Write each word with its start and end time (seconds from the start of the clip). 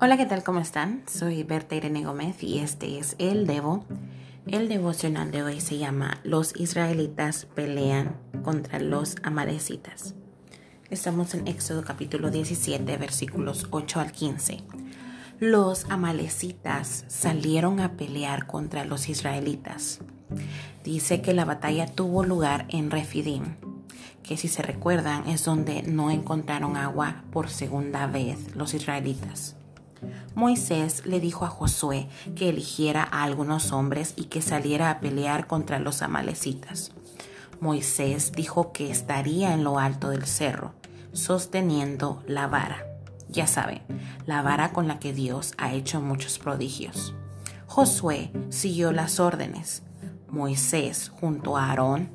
Hola, 0.00 0.16
¿qué 0.16 0.26
tal? 0.26 0.42
¿Cómo 0.42 0.58
están? 0.58 1.04
Soy 1.06 1.44
Berta 1.44 1.76
Irene 1.76 2.04
Gómez 2.04 2.42
y 2.42 2.58
este 2.58 2.98
es 2.98 3.14
El 3.20 3.46
Devo. 3.46 3.84
El 4.44 4.68
devocional 4.68 5.30
de 5.30 5.44
hoy 5.44 5.60
se 5.60 5.78
llama 5.78 6.18
Los 6.24 6.56
israelitas 6.56 7.46
pelean 7.54 8.16
contra 8.42 8.80
los 8.80 9.14
amalecitas. 9.22 10.14
Estamos 10.90 11.32
en 11.34 11.46
Éxodo 11.46 11.84
capítulo 11.84 12.32
17, 12.32 12.96
versículos 12.96 13.68
8 13.70 14.00
al 14.00 14.10
15. 14.10 14.64
Los 15.38 15.88
amalecitas 15.88 17.04
salieron 17.06 17.78
a 17.78 17.92
pelear 17.92 18.48
contra 18.48 18.84
los 18.84 19.08
israelitas. 19.08 20.00
Dice 20.82 21.22
que 21.22 21.34
la 21.34 21.44
batalla 21.44 21.86
tuvo 21.86 22.24
lugar 22.24 22.66
en 22.68 22.90
Refidim, 22.90 23.54
que 24.24 24.36
si 24.36 24.48
se 24.48 24.62
recuerdan 24.62 25.28
es 25.28 25.44
donde 25.44 25.84
no 25.84 26.10
encontraron 26.10 26.76
agua 26.76 27.22
por 27.30 27.48
segunda 27.48 28.08
vez 28.08 28.56
los 28.56 28.74
israelitas. 28.74 29.54
Moisés 30.34 31.06
le 31.06 31.20
dijo 31.20 31.44
a 31.44 31.48
Josué 31.48 32.08
que 32.34 32.48
eligiera 32.48 33.02
a 33.02 33.22
algunos 33.22 33.72
hombres 33.72 34.14
y 34.16 34.24
que 34.24 34.42
saliera 34.42 34.90
a 34.90 35.00
pelear 35.00 35.46
contra 35.46 35.78
los 35.78 36.02
amalecitas. 36.02 36.92
Moisés 37.60 38.32
dijo 38.32 38.72
que 38.72 38.90
estaría 38.90 39.54
en 39.54 39.64
lo 39.64 39.78
alto 39.78 40.10
del 40.10 40.26
cerro, 40.26 40.74
sosteniendo 41.12 42.22
la 42.26 42.46
vara. 42.46 42.84
Ya 43.28 43.46
saben, 43.46 43.82
la 44.26 44.42
vara 44.42 44.72
con 44.72 44.86
la 44.86 44.98
que 44.98 45.12
Dios 45.12 45.54
ha 45.58 45.72
hecho 45.72 46.00
muchos 46.00 46.38
prodigios. 46.38 47.14
Josué 47.66 48.30
siguió 48.50 48.92
las 48.92 49.18
órdenes. 49.18 49.82
Moisés, 50.28 51.08
junto 51.08 51.56
a 51.56 51.70
Aarón 51.70 52.10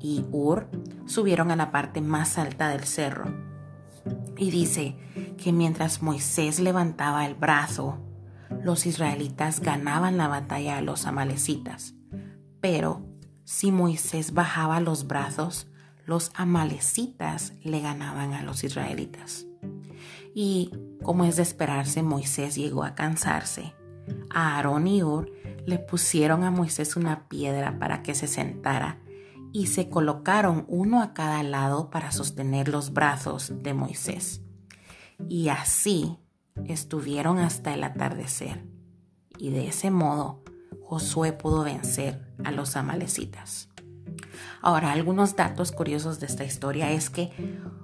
y 0.00 0.24
Ur, 0.30 0.68
subieron 1.06 1.50
a 1.50 1.56
la 1.56 1.70
parte 1.70 2.00
más 2.00 2.38
alta 2.38 2.68
del 2.68 2.84
cerro. 2.84 3.51
Y 4.42 4.50
dice 4.50 4.96
que 5.38 5.52
mientras 5.52 6.02
Moisés 6.02 6.58
levantaba 6.58 7.26
el 7.26 7.36
brazo, 7.36 8.00
los 8.64 8.86
israelitas 8.86 9.60
ganaban 9.60 10.16
la 10.16 10.26
batalla 10.26 10.78
a 10.78 10.80
los 10.80 11.06
amalecitas. 11.06 11.94
Pero 12.60 13.06
si 13.44 13.70
Moisés 13.70 14.34
bajaba 14.34 14.80
los 14.80 15.06
brazos, 15.06 15.68
los 16.06 16.32
amalecitas 16.34 17.52
le 17.62 17.82
ganaban 17.82 18.32
a 18.32 18.42
los 18.42 18.64
israelitas. 18.64 19.46
Y 20.34 20.72
como 21.04 21.24
es 21.24 21.36
de 21.36 21.42
esperarse, 21.42 22.02
Moisés 22.02 22.56
llegó 22.56 22.82
a 22.82 22.96
cansarse. 22.96 23.74
A 24.28 24.56
Aarón 24.56 24.88
y 24.88 25.04
Ur 25.04 25.30
le 25.66 25.78
pusieron 25.78 26.42
a 26.42 26.50
Moisés 26.50 26.96
una 26.96 27.28
piedra 27.28 27.78
para 27.78 28.02
que 28.02 28.16
se 28.16 28.26
sentara 28.26 28.98
y 29.52 29.66
se 29.66 29.88
colocaron 29.88 30.64
uno 30.68 31.02
a 31.02 31.12
cada 31.12 31.42
lado 31.42 31.90
para 31.90 32.10
sostener 32.10 32.68
los 32.68 32.92
brazos 32.92 33.52
de 33.62 33.74
Moisés. 33.74 34.40
Y 35.28 35.48
así 35.48 36.16
estuvieron 36.66 37.38
hasta 37.38 37.74
el 37.74 37.84
atardecer. 37.84 38.66
Y 39.38 39.50
de 39.50 39.68
ese 39.68 39.90
modo 39.90 40.42
Josué 40.82 41.32
pudo 41.32 41.64
vencer 41.64 42.34
a 42.44 42.50
los 42.50 42.76
amalecitas. 42.76 43.68
Ahora, 44.60 44.92
algunos 44.92 45.36
datos 45.36 45.72
curiosos 45.72 46.20
de 46.20 46.26
esta 46.26 46.44
historia 46.44 46.90
es 46.90 47.10
que 47.10 47.30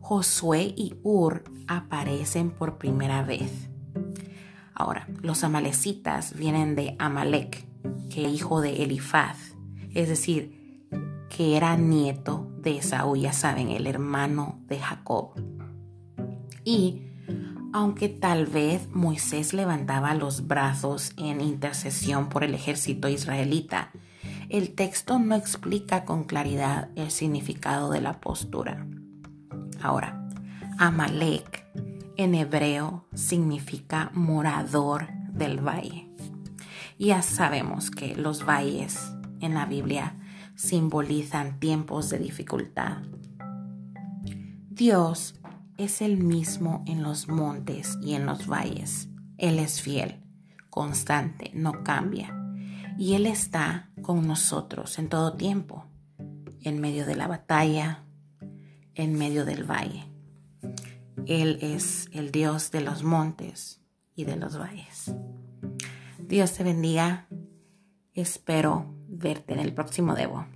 Josué 0.00 0.74
y 0.76 0.96
Ur 1.02 1.44
aparecen 1.66 2.50
por 2.50 2.78
primera 2.78 3.22
vez. 3.22 3.68
Ahora, 4.74 5.06
los 5.22 5.44
amalecitas 5.44 6.34
vienen 6.34 6.74
de 6.74 6.96
Amalek, 6.98 7.66
que 8.10 8.22
hijo 8.22 8.60
de 8.60 8.82
Elifaz, 8.82 9.54
es 9.94 10.08
decir, 10.08 10.63
que 11.34 11.56
era 11.56 11.76
nieto 11.76 12.48
de 12.58 12.76
Esaú, 12.76 13.16
ya 13.16 13.32
saben, 13.32 13.70
el 13.70 13.88
hermano 13.88 14.60
de 14.68 14.78
Jacob. 14.78 15.32
Y 16.64 17.08
aunque 17.72 18.08
tal 18.08 18.46
vez 18.46 18.88
Moisés 18.92 19.52
levantaba 19.52 20.14
los 20.14 20.46
brazos 20.46 21.12
en 21.16 21.40
intercesión 21.40 22.28
por 22.28 22.44
el 22.44 22.54
ejército 22.54 23.08
israelita, 23.08 23.90
el 24.48 24.76
texto 24.76 25.18
no 25.18 25.34
explica 25.34 26.04
con 26.04 26.22
claridad 26.22 26.90
el 26.94 27.10
significado 27.10 27.90
de 27.90 28.00
la 28.00 28.20
postura. 28.20 28.86
Ahora, 29.82 30.28
Amalek 30.78 31.66
en 32.16 32.36
hebreo 32.36 33.08
significa 33.12 34.12
morador 34.14 35.08
del 35.32 35.58
valle. 35.66 36.08
Ya 36.96 37.22
sabemos 37.22 37.90
que 37.90 38.14
los 38.14 38.46
valles 38.46 39.12
en 39.40 39.54
la 39.54 39.66
Biblia 39.66 40.14
simbolizan 40.54 41.58
tiempos 41.60 42.10
de 42.10 42.18
dificultad. 42.18 42.98
Dios 44.70 45.40
es 45.76 46.02
el 46.02 46.18
mismo 46.18 46.82
en 46.86 47.02
los 47.02 47.28
montes 47.28 47.98
y 48.02 48.14
en 48.14 48.26
los 48.26 48.46
valles. 48.46 49.08
Él 49.38 49.58
es 49.58 49.80
fiel, 49.80 50.22
constante, 50.70 51.50
no 51.54 51.84
cambia. 51.84 52.34
Y 52.98 53.14
Él 53.14 53.26
está 53.26 53.90
con 54.02 54.26
nosotros 54.26 54.98
en 54.98 55.08
todo 55.08 55.34
tiempo, 55.34 55.86
en 56.62 56.80
medio 56.80 57.06
de 57.06 57.16
la 57.16 57.26
batalla, 57.26 58.04
en 58.94 59.14
medio 59.18 59.44
del 59.44 59.64
valle. 59.64 60.04
Él 61.26 61.58
es 61.60 62.08
el 62.12 62.30
Dios 62.30 62.70
de 62.70 62.80
los 62.80 63.02
montes 63.02 63.80
y 64.14 64.24
de 64.24 64.36
los 64.36 64.58
valles. 64.58 65.14
Dios 66.18 66.52
te 66.52 66.64
bendiga. 66.64 67.28
Espero 68.14 68.94
verte 69.24 69.54
en 69.54 69.60
el 69.60 69.72
próximo 69.72 70.14
Debo. 70.14 70.46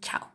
Chao. 0.00 0.33